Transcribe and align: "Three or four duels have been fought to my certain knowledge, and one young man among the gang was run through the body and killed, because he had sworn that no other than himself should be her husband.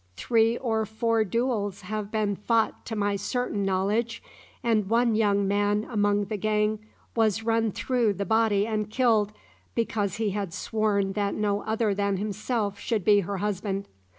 "Three 0.17 0.57
or 0.57 0.83
four 0.87 1.23
duels 1.23 1.81
have 1.81 2.09
been 2.09 2.35
fought 2.35 2.87
to 2.87 2.95
my 2.95 3.15
certain 3.17 3.63
knowledge, 3.63 4.23
and 4.63 4.89
one 4.89 5.13
young 5.13 5.47
man 5.47 5.85
among 5.87 6.25
the 6.25 6.37
gang 6.37 6.79
was 7.15 7.43
run 7.43 7.71
through 7.71 8.13
the 8.13 8.25
body 8.25 8.65
and 8.65 8.89
killed, 8.89 9.31
because 9.75 10.15
he 10.15 10.31
had 10.31 10.55
sworn 10.55 11.13
that 11.13 11.35
no 11.35 11.61
other 11.65 11.93
than 11.93 12.17
himself 12.17 12.79
should 12.79 13.05
be 13.05 13.19
her 13.19 13.37
husband. 13.37 13.87